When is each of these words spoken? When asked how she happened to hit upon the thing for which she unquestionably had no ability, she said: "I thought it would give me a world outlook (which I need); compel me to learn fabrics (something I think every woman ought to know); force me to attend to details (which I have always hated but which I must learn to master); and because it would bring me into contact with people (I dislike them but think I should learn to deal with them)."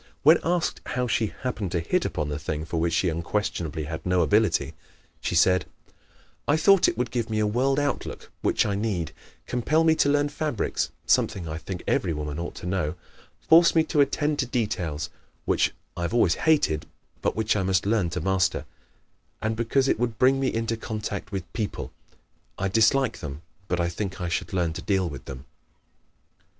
When 0.23 0.39
asked 0.43 0.81
how 0.87 1.05
she 1.05 1.31
happened 1.43 1.71
to 1.73 1.79
hit 1.79 2.05
upon 2.05 2.29
the 2.29 2.39
thing 2.39 2.65
for 2.65 2.79
which 2.79 2.95
she 2.95 3.07
unquestionably 3.07 3.83
had 3.83 4.03
no 4.03 4.23
ability, 4.23 4.73
she 5.19 5.35
said: 5.35 5.65
"I 6.47 6.57
thought 6.57 6.87
it 6.87 6.97
would 6.97 7.11
give 7.11 7.29
me 7.29 7.37
a 7.37 7.45
world 7.45 7.77
outlook 7.79 8.31
(which 8.41 8.65
I 8.65 8.73
need); 8.73 9.11
compel 9.45 9.83
me 9.83 9.93
to 9.93 10.09
learn 10.09 10.29
fabrics 10.29 10.89
(something 11.05 11.47
I 11.47 11.59
think 11.59 11.83
every 11.87 12.13
woman 12.13 12.39
ought 12.39 12.55
to 12.55 12.65
know); 12.65 12.95
force 13.47 13.75
me 13.75 13.83
to 13.83 14.01
attend 14.01 14.39
to 14.39 14.47
details 14.47 15.11
(which 15.45 15.71
I 15.95 16.01
have 16.01 16.15
always 16.15 16.33
hated 16.49 16.87
but 17.21 17.35
which 17.35 17.55
I 17.55 17.61
must 17.61 17.85
learn 17.85 18.09
to 18.09 18.21
master); 18.21 18.65
and 19.39 19.55
because 19.55 19.87
it 19.87 19.99
would 19.99 20.17
bring 20.17 20.39
me 20.39 20.51
into 20.51 20.77
contact 20.77 21.31
with 21.31 21.53
people 21.53 21.91
(I 22.57 22.69
dislike 22.69 23.19
them 23.19 23.43
but 23.67 23.77
think 23.91 24.19
I 24.19 24.29
should 24.29 24.51
learn 24.51 24.73
to 24.73 24.81
deal 24.81 25.07
with 25.07 25.25
them)." 25.25 25.45